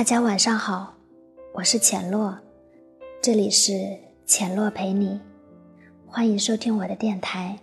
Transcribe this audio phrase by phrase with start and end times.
[0.00, 0.94] 大家晚上好，
[1.52, 2.34] 我是浅洛，
[3.20, 5.20] 这里是浅洛陪你，
[6.06, 7.58] 欢迎收听我的电台。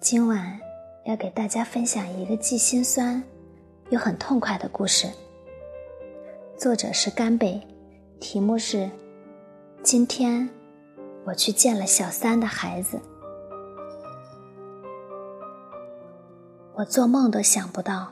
[0.00, 0.58] 今晚
[1.04, 3.22] 要给大家分享一个既心酸
[3.90, 5.10] 又很痛快的故事，
[6.56, 7.60] 作者是甘北，
[8.18, 8.88] 题目是
[9.84, 10.48] “今天
[11.26, 12.98] 我去见了小三的孩子”。
[16.72, 18.10] 我做梦都想不到。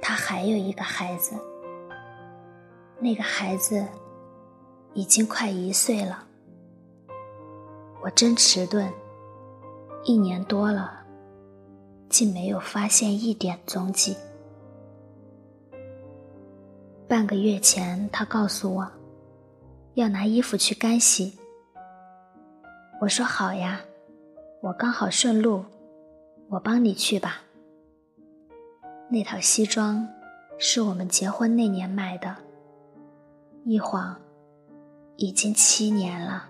[0.00, 1.32] 他还有一个孩子，
[2.98, 3.86] 那个孩子
[4.94, 6.24] 已经快一岁了。
[8.02, 8.90] 我真迟钝，
[10.04, 11.04] 一年多了，
[12.08, 14.16] 竟没有发现一点踪迹。
[17.08, 18.90] 半个月前，他告诉我
[19.94, 21.36] 要拿衣服去干洗。
[23.00, 23.80] 我说好呀，
[24.62, 25.64] 我刚好顺路，
[26.48, 27.42] 我帮你去吧。
[29.08, 30.08] 那套西装
[30.58, 32.34] 是我们结婚那年买的，
[33.68, 34.16] 一晃
[35.16, 36.48] 已经七年了。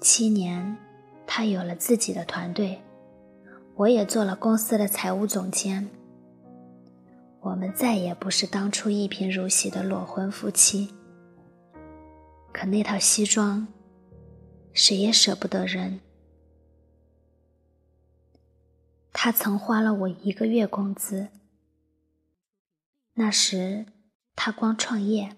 [0.00, 0.78] 七年，
[1.26, 2.80] 他有了自己的团队，
[3.74, 5.86] 我也做了公司的财务总监。
[7.40, 10.94] 我们再也不是当初一贫如洗的裸婚夫妻。
[12.50, 13.68] 可那套西装，
[14.72, 16.00] 谁也舍不得扔。
[19.12, 21.28] 他曾花了我一个月工资。
[23.12, 23.84] 那时
[24.40, 25.36] 他光创业，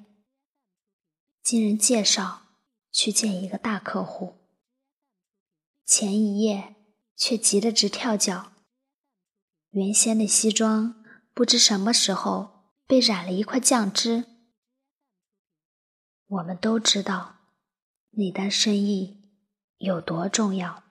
[1.43, 2.43] 经人介绍
[2.93, 4.37] 去见一个大客户，
[5.87, 6.77] 前一夜
[7.17, 8.53] 却急得直跳脚。
[9.71, 14.27] 原先的西装不知什么时候被染了一块酱汁。
[16.27, 17.37] 我们都知道
[18.11, 19.23] 那单生意
[19.78, 20.84] 有多重要。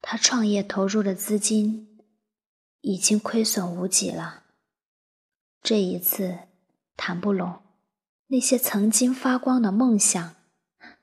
[0.00, 1.98] 他创业投入的资金
[2.82, 4.44] 已经亏损无几了，
[5.62, 6.38] 这一次
[6.96, 7.62] 谈不拢，
[8.28, 10.36] 那些曾经发光的梦想，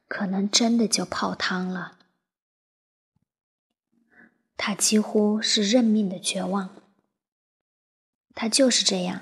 [0.08, 2.00] 可能真的就泡汤了。
[4.58, 6.70] 他几乎是认命的绝望。
[8.34, 9.22] 他就是这样，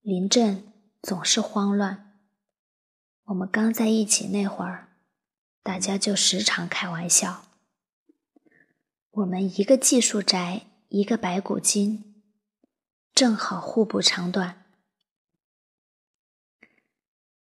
[0.00, 2.18] 临阵总是慌乱。
[3.24, 4.88] 我们刚在一起那会儿，
[5.62, 7.44] 大家就时常开玩笑。
[9.10, 12.07] 我们一个技术宅，一个白骨精，
[13.18, 14.64] 正好互补长短。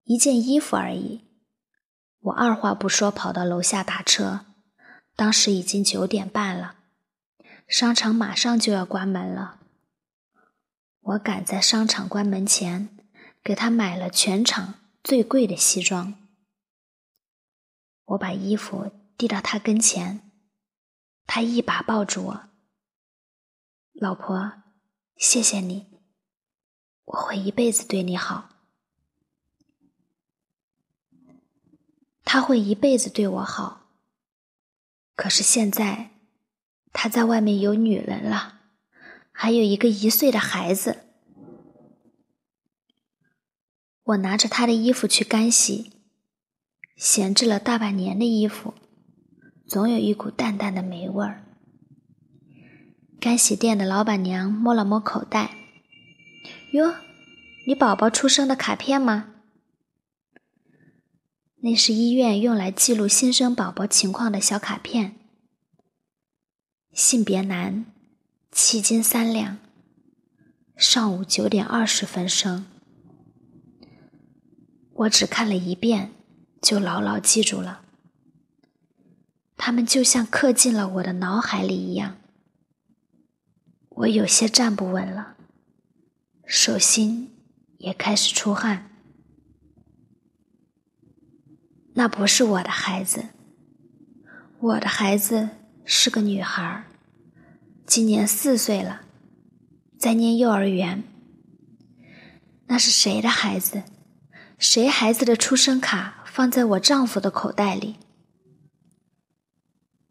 [0.02, 1.24] 一件衣服而已，
[2.18, 4.46] 我二话不说跑到楼下打车。
[5.14, 6.74] 当时已经九点半了，
[7.68, 9.60] 商场马上就要关门了。
[11.02, 12.98] 我赶在商场关门前，
[13.40, 16.14] 给他买了全场最贵的西装。
[18.06, 20.32] 我把衣服递到他跟前。
[21.28, 22.48] 他一把抱住我，
[23.92, 24.64] 老婆，
[25.20, 25.86] 谢谢你，
[27.04, 28.48] 我会一辈子对你好。
[32.24, 33.90] 他会一辈子对我好，
[35.14, 36.12] 可是现在
[36.94, 38.60] 他在外面有女人了，
[39.30, 41.04] 还有一个一岁的孩子。
[44.04, 45.92] 我拿着他的衣服去干洗，
[46.96, 48.72] 闲置了大半年的衣服。
[49.68, 51.44] 总有一股淡淡的霉味儿。
[53.20, 55.50] 干洗店的老板娘摸了摸口袋，
[56.72, 56.94] 哟，
[57.66, 59.34] 你宝宝出生的卡片吗？
[61.56, 65.16] 那是医院用来记录新生宝宝情况的小卡片。
[66.94, 67.84] 性别男，
[68.50, 69.58] 七斤三两，
[70.74, 72.64] 上午九点二十分生。
[74.94, 76.12] 我只看了一遍，
[76.62, 77.82] 就牢牢记住了。
[79.58, 82.16] 他们就像刻进了我的脑海里一样，
[84.00, 85.36] 我有些站不稳了，
[86.46, 87.36] 手心
[87.76, 88.90] 也开始出汗。
[91.92, 93.26] 那不是我的孩子，
[94.58, 95.50] 我的孩子
[95.84, 96.84] 是个女孩，
[97.84, 99.02] 今年四岁了，
[99.98, 101.04] 在念幼儿园。
[102.68, 103.82] 那是谁的孩子？
[104.56, 107.96] 谁孩子的出生卡放在我丈夫的口袋里？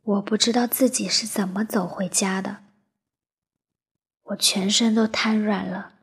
[0.04, 2.58] 我不知道自己是怎么走回家的，
[4.30, 5.94] 我全身都瘫软了，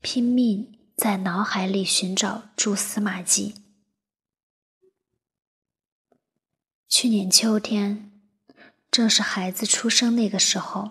[0.00, 3.54] 拼命在脑海里寻找蛛丝马迹。
[6.88, 8.12] 去年秋天，
[8.90, 10.90] 正是孩子出生那个时候，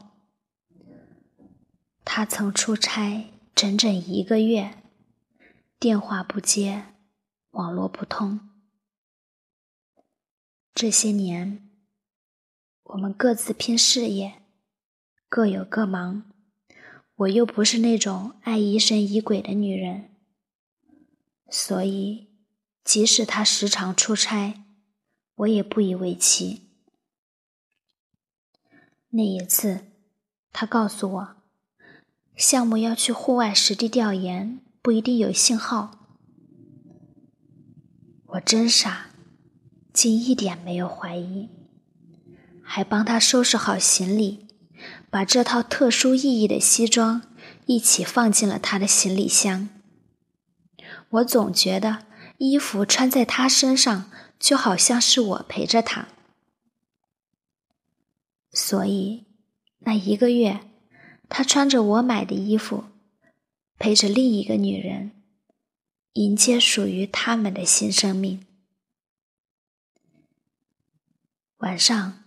[2.04, 4.82] 他曾出差整整一个月，
[5.80, 6.96] 电话不接，
[7.52, 8.50] 网络不通。
[10.74, 11.70] 这些年。
[12.88, 14.43] 我们各自拼事业，
[15.36, 16.26] 各有各忙。
[17.16, 20.12] 我又不是那种爱疑神疑鬼的女人，
[21.50, 22.28] 所以
[22.84, 24.64] 即使他时常出差，
[25.38, 26.70] 我也不以为奇。
[29.10, 29.88] 那一次，
[30.52, 31.36] 他告诉我，
[32.36, 36.06] 项目要去户外实地调研，不一定有信号。
[38.28, 39.08] 我真傻，
[39.92, 41.50] 竟一点没有怀疑，
[42.62, 44.43] 还帮他收拾好行李。
[45.10, 47.22] 把这套特殊意义的西装
[47.66, 49.70] 一起放进了他的行李箱。
[51.10, 52.08] 我总觉得
[52.38, 56.08] 衣服穿在他身上，就好像是我陪着他。
[58.52, 59.26] 所以，
[59.80, 60.62] 那一个月，
[61.30, 62.86] 他穿着我买的衣服，
[63.78, 65.12] 陪着另一个女人，
[66.14, 68.46] 迎接属于他们的新生命。
[71.58, 72.24] 晚上，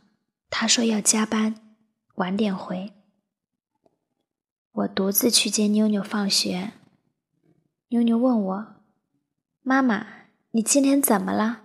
[0.48, 1.65] 他说要加班。
[2.16, 2.94] 晚点回，
[4.72, 6.72] 我独自去接妞妞放学。
[7.88, 8.76] 妞妞问我
[9.60, 10.06] ：“妈妈，
[10.52, 11.64] 你今天怎么了？”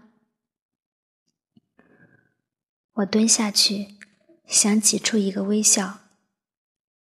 [2.96, 3.98] 我蹲下去，
[4.46, 6.00] 想挤出一个微笑，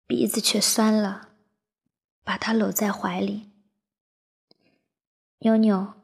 [0.06, 1.31] 鼻子却酸了，
[2.23, 3.50] 把她搂在怀里。
[5.41, 5.94] 妞妞，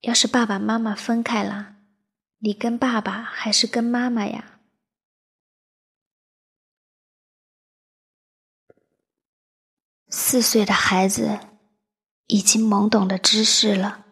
[0.00, 1.76] 要是爸爸妈妈分开了，
[2.38, 4.51] 你跟爸爸还是跟妈妈呀？
[10.14, 11.38] 四岁的孩子
[12.26, 14.04] 已经懵懂的知识了，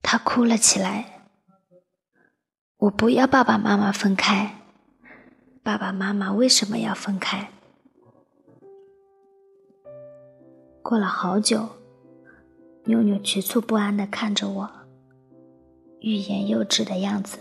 [0.00, 1.28] 他哭了起来。
[2.78, 4.62] 我不要爸爸妈妈分开，
[5.62, 7.50] 爸爸妈妈为什么要分开？
[10.82, 11.68] 过了好久，
[12.84, 14.70] 妞妞局促不安的看着我，
[16.00, 17.36] 欲言又止的样子。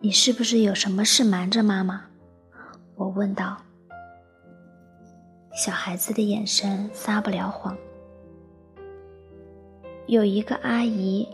[0.00, 2.06] 你是不是有什么事瞒着妈妈？
[2.96, 3.58] 我问道。
[5.54, 7.76] 小孩子的眼神撒不了谎。
[10.06, 11.28] 有一个阿姨，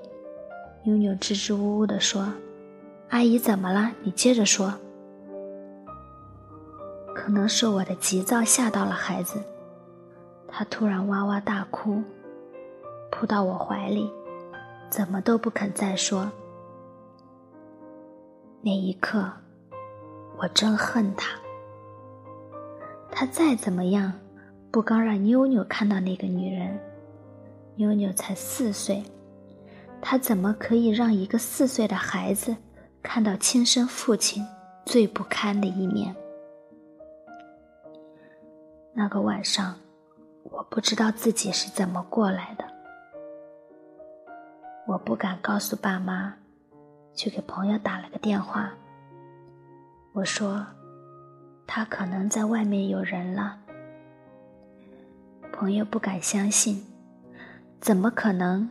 [0.83, 2.33] 妞妞支支吾吾地说
[3.11, 3.93] ：“阿姨怎么了？
[4.03, 4.75] 你接着说。”
[7.15, 9.41] 可能是我的急躁吓到了孩子，
[10.49, 12.03] 他突然哇哇大哭，
[13.11, 14.11] 扑到我怀里，
[14.91, 16.31] 怎么都不肯再说。
[18.63, 19.31] 那一刻，
[20.39, 21.39] 我真恨他。
[23.11, 24.13] 他再怎么样，
[24.71, 26.79] 不刚让妞妞看到那个女人。
[27.75, 29.03] 妞妞才四岁，
[30.01, 32.57] 他怎么可以让一个四岁的孩子
[33.03, 34.45] 看到亲生父亲
[34.85, 36.15] 最不堪的一面？
[38.93, 39.75] 那个晚上，
[40.45, 42.65] 我不知道自己是怎么过来的。
[44.87, 46.35] 我不敢告诉爸妈，
[47.15, 48.73] 去给朋友打了个电话。
[50.13, 50.67] 我说。
[51.71, 53.61] 他可能在外面有人了。
[55.53, 56.87] 朋友不敢相信，
[57.79, 58.71] 怎么可能？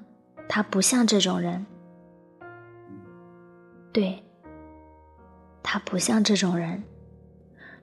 [0.50, 1.68] 他不像这种人。
[3.94, 4.24] 对，
[5.62, 6.84] 他不像这种人。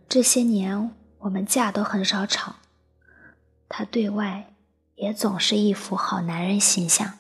[0.09, 2.57] 这些年我们架都很少吵，
[3.69, 4.53] 他对外
[4.97, 7.19] 也总是一副好男人形象。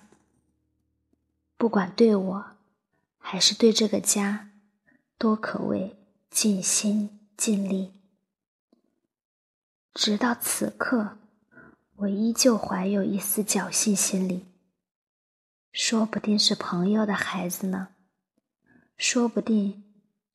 [1.57, 2.45] 不管对我，
[3.19, 4.49] 还是对这个家，
[5.17, 5.97] 都可谓
[6.29, 7.14] 尽心。
[7.37, 7.93] 尽力，
[9.93, 11.19] 直到此刻，
[11.97, 14.47] 我依旧怀有一丝侥幸心理。
[15.73, 17.89] 说不定是朋友的孩子呢，
[18.97, 19.85] 说不定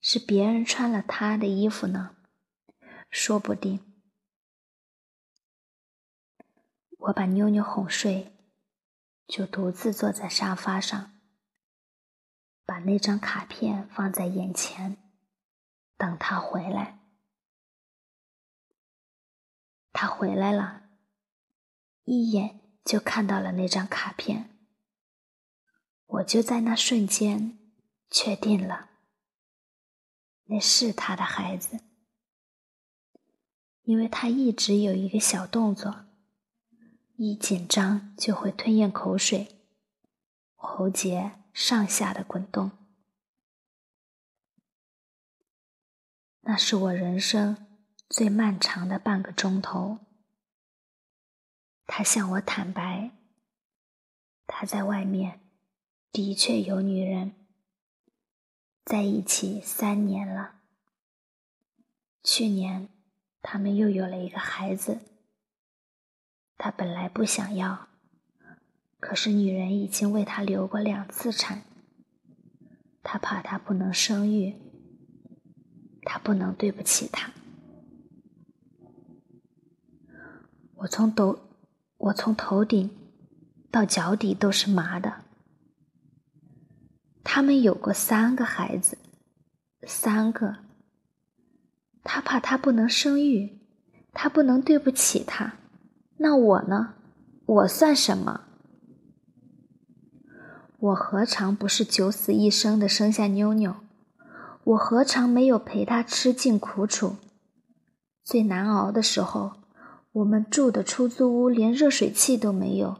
[0.01, 2.17] 是别人穿了他的衣服呢，
[3.09, 3.79] 说不定。
[6.97, 8.33] 我把妞妞哄睡，
[9.25, 11.13] 就独自坐在沙发上，
[12.65, 14.97] 把那张卡片放在眼前。
[15.99, 16.97] 等他回来，
[19.91, 20.83] 他回来了，
[22.05, 24.57] 一眼就看到了那张卡片。
[26.05, 27.59] 我就在那瞬间
[28.09, 28.91] 确定了，
[30.45, 31.81] 那是他的孩子，
[33.81, 36.05] 因为他一直有一个小动作，
[37.17, 39.65] 一紧张就会吞咽口水，
[40.55, 42.78] 喉结上下的滚动。
[46.49, 47.67] 那是我人生
[48.09, 49.99] 最漫长的半个钟头。
[51.85, 53.11] 他向我坦白，
[54.47, 55.41] 他在外面
[56.11, 57.35] 的确有女人，
[58.83, 60.61] 在一起三年了。
[62.23, 62.89] 去年
[63.43, 65.01] 他们又有了一个孩子。
[66.57, 67.89] 他本来不想要，
[68.99, 71.61] 可是女人已经为他流过两次产，
[73.03, 74.68] 他怕他不能生育。
[76.11, 77.29] 他不能对不起他。
[80.77, 81.37] 我从头，
[81.97, 82.89] 我从头顶
[83.69, 85.21] 到脚底都是麻的。
[87.23, 88.97] 他们有过三个孩子，
[89.83, 90.55] 三个。
[92.03, 93.59] 他怕他不能生育，
[94.11, 95.53] 他不能对不起他。
[96.17, 96.95] 那我呢？
[97.45, 98.45] 我算什么？
[100.79, 103.75] 我何尝不是九死一生的生下妞妞？
[104.69, 107.15] 我何尝没有陪他吃尽苦楚？
[108.23, 109.53] 最难熬的时候，
[110.11, 112.99] 我们住的出租屋连热水器都没有，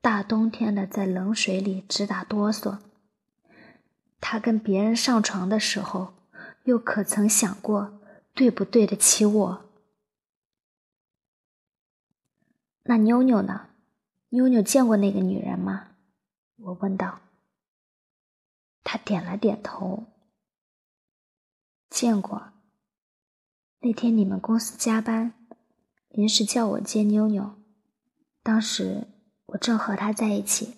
[0.00, 2.78] 大冬天的在冷水里直打哆嗦。
[4.20, 6.14] 他跟别人上床的时候，
[6.64, 8.00] 又可曾想过
[8.34, 9.64] 对不对得起我？
[12.82, 13.68] 那妞妞呢？
[14.30, 15.90] 妞妞见过那个女人吗？
[16.56, 17.20] 我问道。
[18.82, 20.06] 他点了点头。
[21.92, 22.52] 见过。
[23.80, 25.34] 那天你们公司加班，
[26.08, 27.54] 临时叫我接妞妞，
[28.42, 29.08] 当时
[29.46, 30.76] 我正和她在一起，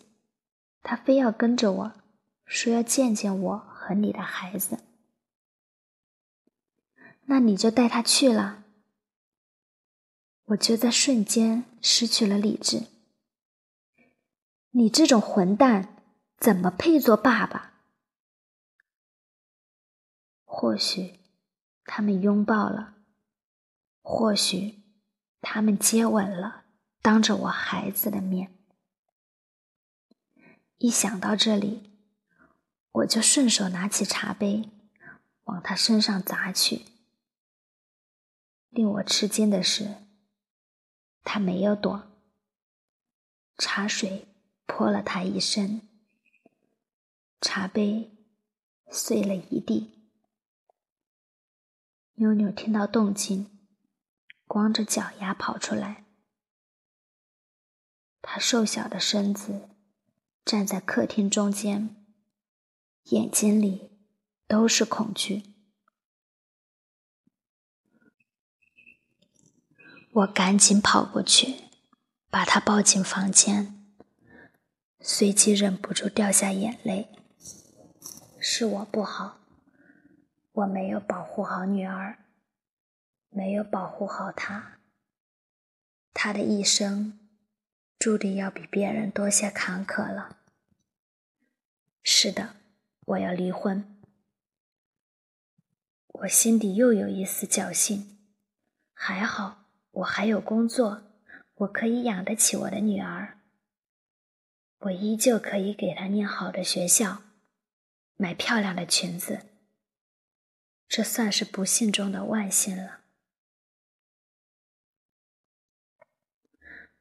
[0.82, 1.92] 她非要跟着我，
[2.44, 4.78] 说要见见我和你的孩子。
[7.26, 8.64] 那你就带她去了。
[10.46, 12.88] 我就在瞬间失去了理智。
[14.72, 16.02] 你这种混蛋，
[16.38, 17.73] 怎么配做爸爸？
[20.56, 21.18] 或许
[21.84, 22.94] 他们拥抱了，
[24.00, 24.84] 或许
[25.40, 26.66] 他们接吻了，
[27.02, 28.56] 当着我孩子的面。
[30.78, 31.90] 一想到这里，
[32.92, 34.70] 我就顺手拿起茶杯，
[35.42, 36.82] 往他身上砸去。
[38.70, 39.96] 令我吃惊的是，
[41.24, 42.04] 他没有躲，
[43.58, 44.28] 茶水。
[44.66, 45.82] 泼了他一身，
[47.40, 48.16] 茶杯
[48.90, 49.93] 碎了一地。
[52.16, 53.50] 妞妞听到动静，
[54.46, 56.04] 光着脚丫跑出来。
[58.22, 59.70] 她瘦小的身子
[60.44, 62.04] 站在客厅中间，
[63.04, 63.98] 眼睛里
[64.46, 65.54] 都是恐惧。
[70.12, 71.64] 我赶紧跑过去，
[72.30, 73.92] 把她抱进房间。
[75.00, 77.08] 随即忍不住掉下眼泪。
[78.38, 79.43] 是我不好，
[80.54, 82.16] 我没有保护好女儿，
[83.28, 84.78] 没有保护好她。
[86.12, 87.18] 她的一生
[87.98, 90.38] 注定要比别人多些坎坷了。
[92.04, 92.54] 是的，
[93.06, 94.00] 我要离婚。
[96.06, 98.16] 我心底又有一丝侥幸，
[98.92, 101.02] 还好我还有工作，
[101.54, 103.40] 我可以养得起我的女儿。
[104.78, 107.22] 我依旧可以给她念好的学校，
[108.14, 109.40] 买漂亮的裙子。
[110.88, 113.00] 这算是不幸中的万幸了。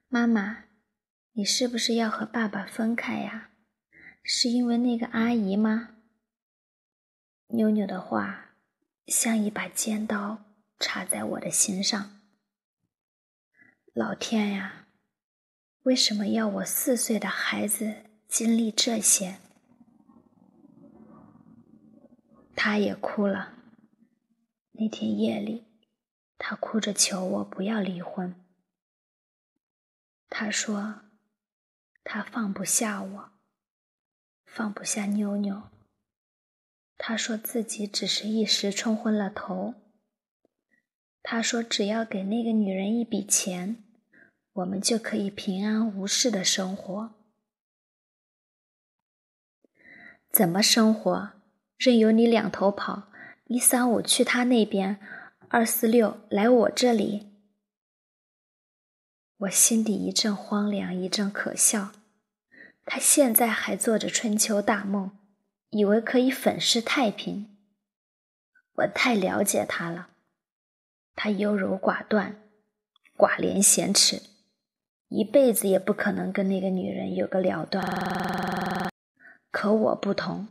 [0.08, 0.66] 妈妈，
[1.34, 3.50] 你是不是要和爸爸分开呀？
[4.24, 5.96] 是因为那个阿姨吗？
[7.48, 8.56] 妞妞的话
[9.08, 10.46] 像一把尖刀
[10.80, 12.22] 插在我的心上。
[13.94, 14.88] 老天呀！
[15.84, 19.38] 为什么要我四岁的孩子经历这些？
[22.56, 23.63] 他也哭了。
[24.74, 25.66] 那天夜里，
[26.38, 28.36] 他哭着求我不要离婚。
[30.30, 31.02] 他说，
[32.04, 33.32] 他放不下我，
[34.46, 35.70] 放不下妞妞。
[36.98, 39.74] 他说自己只是一时冲昏了头。
[41.24, 43.84] 他说，只要给那个女人一笔钱。
[44.54, 47.16] 我们就可以平安无事的生活。
[50.30, 51.32] 怎么生活？
[51.76, 53.12] 任由你两头跑，
[53.54, 55.00] 一三五去他那边，
[55.50, 57.34] 二四六来我这里。
[59.42, 61.92] 我心底一阵荒凉，一阵可笑。
[62.84, 65.12] 他现在还做着春秋大梦，
[65.70, 67.56] 以为可以粉饰太平。
[68.78, 70.10] 我太了解他了，
[71.14, 72.42] 他优柔寡断，
[73.16, 74.20] 寡廉鲜耻。
[75.10, 78.92] 一辈子也不可能跟那个女人有个了断。
[79.52, 80.48] 可我不同，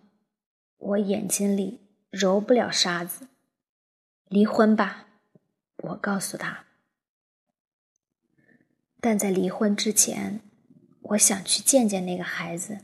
[0.78, 1.80] 我眼睛里
[2.12, 3.26] 揉不了沙子。
[4.28, 5.08] 离婚吧，
[5.78, 6.66] 我告诉他。
[9.00, 10.40] 但在离婚之前，
[11.00, 12.78] 我想去见见那个孩子。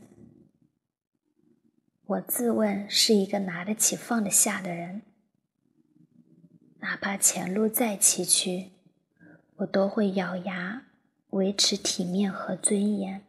[2.03, 5.03] 我自问是一个拿得起放得下的人，
[6.79, 8.71] 哪怕前路再崎岖，
[9.57, 10.87] 我都会咬牙。
[11.29, 13.23] 维持体面和尊严，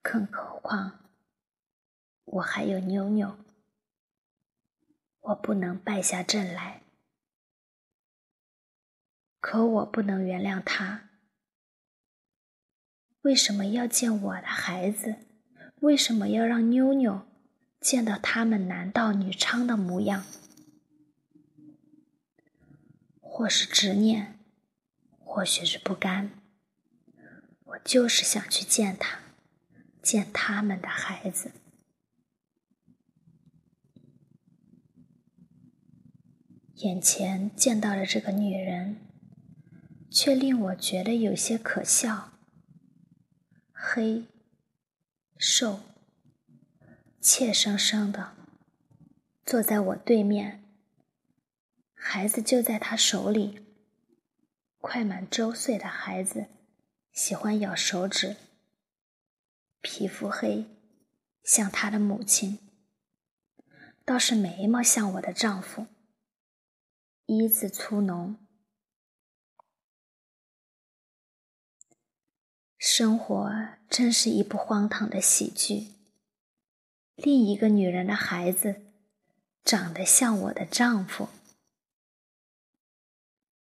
[0.00, 1.10] 更何况
[2.24, 3.36] 我还有妞妞，
[5.22, 6.82] 我不能败下阵来。
[9.40, 11.08] 可我不能原谅他。
[13.22, 15.16] 为什么要见我的孩子？
[15.80, 17.26] 为什么要让妞妞
[17.80, 20.24] 见到他们男盗女娼的模样？
[23.20, 24.38] 或是执念，
[25.18, 26.30] 或许是不甘。
[27.64, 29.20] 我就是想去见他，
[30.02, 31.52] 见他们的孩子。
[36.76, 38.96] 眼前见到的这个女人，
[40.10, 42.32] 却令我觉得有些可笑。
[43.72, 44.26] 黑、
[45.36, 45.80] 瘦、
[47.20, 48.32] 怯生生的
[49.44, 50.62] 坐在我对面，
[51.94, 53.60] 孩子就在他手里，
[54.80, 56.46] 快满周岁的孩子。
[57.12, 58.36] 喜欢咬手指，
[59.82, 60.64] 皮肤黑，
[61.44, 62.56] 像他的母亲；
[64.02, 65.86] 倒是眉毛像我的丈夫，
[67.38, 68.36] 一字粗浓。
[72.76, 73.50] 生活
[73.88, 75.94] 真是一部荒唐的喜剧。
[77.14, 78.82] 另一个女人的孩子，
[79.64, 81.28] 长得像我的丈夫，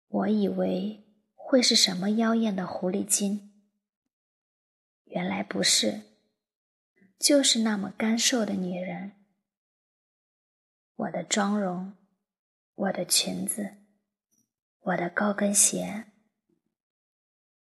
[0.08, 1.06] 我以为。
[1.51, 3.51] 会是什么妖艳的狐狸精？
[5.06, 6.01] 原来不是，
[7.18, 9.13] 就是那么干瘦的女人。
[10.96, 11.98] 我的妆容，
[12.80, 13.76] 我的裙子，
[14.80, 16.06] 我的高跟鞋，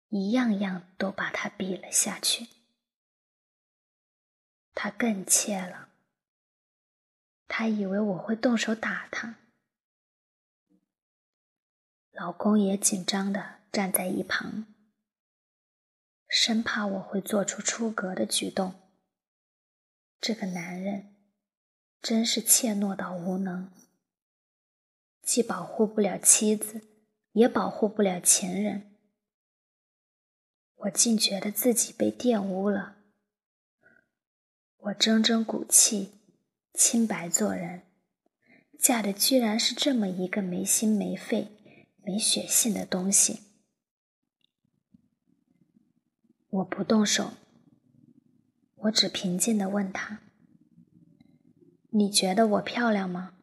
[0.07, 2.47] 一样样都把他比了下去。
[4.73, 5.89] 他更怯了，
[7.47, 9.35] 他以为我会动手打他。
[12.11, 13.61] 老公也紧张的。
[13.71, 14.65] 站在一旁，
[16.27, 18.75] 生怕我会做出出格的举动。
[20.19, 21.15] 这个男人
[22.01, 23.71] 真是怯懦到无能，
[25.31, 26.89] 既保护不了妻子，
[27.31, 28.97] 也保护不了情人。
[30.75, 32.97] 我竟觉得自己被玷污了。
[34.75, 36.19] 我铮铮骨气，
[36.73, 37.83] 清白做人，
[38.77, 41.47] 嫁的居然是这么一个没心没肺、
[42.03, 43.39] 没血性的东西。
[46.49, 47.31] 我不动手，
[48.75, 50.19] 我只平静的问他
[51.91, 53.35] ：“你觉得我漂亮吗？”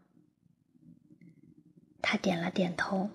[2.01, 3.11] 他点了点头。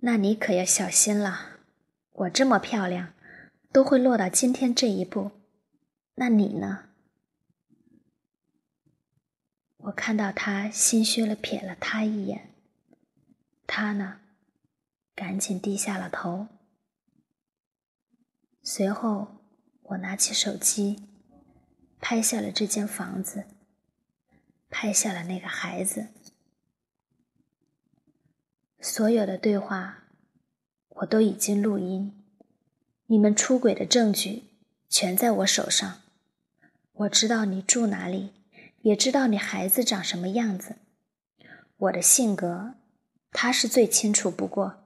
[0.00, 1.58] 那你可要小心了，
[2.12, 3.12] 我这么漂亮，
[3.72, 5.32] 都会落到今天这一步，
[6.14, 6.84] 那你呢？
[9.78, 12.54] 我看到他心虚了，瞥了他一眼。
[13.66, 14.20] 他呢，
[15.14, 16.48] 赶紧低下了头。
[18.62, 19.42] 随后，
[19.82, 21.08] 我拿起手机，
[22.00, 23.44] 拍下了这间房子，
[24.70, 26.08] 拍下了那个孩子。
[28.80, 30.04] 所有的对话，
[30.88, 32.14] 我都已经录音。
[33.06, 34.44] 你们出轨的证据
[34.88, 36.00] 全在我手上。
[36.92, 38.32] 我知道你住哪里，
[38.82, 40.76] 也知道你孩子长什么样子。
[41.76, 42.74] 我的性格，
[43.30, 44.84] 他是最清楚不过。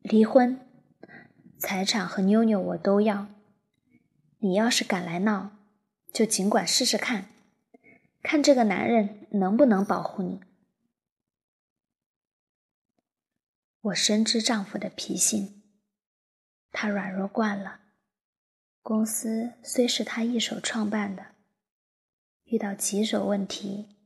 [0.00, 0.60] 离婚。
[1.58, 3.28] 财产和妞妞我都要，
[4.40, 5.56] 你要是敢来闹，
[6.12, 7.30] 就尽管试试看，
[8.26, 10.40] 看这个男人能不能保护你。
[13.82, 15.62] 我深知丈夫的脾性，
[16.72, 17.82] 他软弱惯了，
[18.82, 21.36] 公司虽是他一手创办的，
[22.42, 23.96] 遇到棘手问题，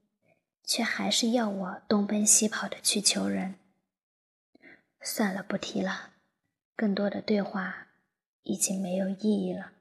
[0.65, 3.55] 却还是要我东奔西跑的去求人。
[5.01, 6.11] 算了，不提了。
[6.77, 7.89] 更多的对话
[8.43, 9.73] 已经没有意义了。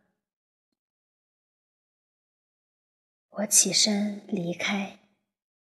[3.30, 5.00] 我起身离开，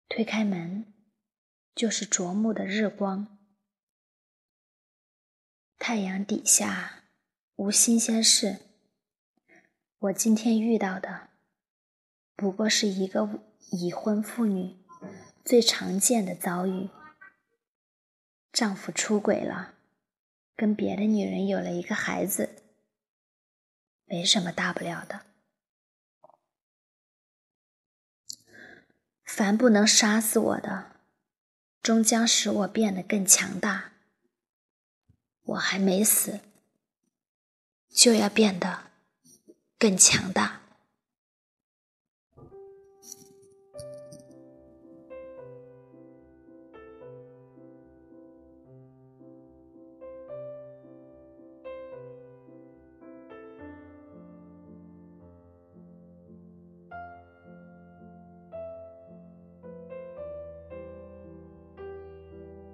[0.09, 0.92] 推开门，
[1.75, 3.38] 就是灼目的日光。
[5.79, 7.05] 太阳底下
[7.57, 8.59] 无新鲜事。
[9.98, 11.31] 我今天遇到的，
[12.37, 14.77] 不过是一个已婚妇女
[15.44, 16.90] 最常见的遭遇：
[18.53, 19.77] 丈夫出轨了。
[20.55, 22.62] 跟别的女人有了一个孩子，
[24.05, 25.32] 没什么大不了的。
[29.35, 30.92] 凡不能杀死我的，
[31.83, 33.92] 终将使我变得更强大。
[35.45, 36.40] 我还没死，
[37.88, 38.90] 就要变得
[39.79, 40.62] 更强大。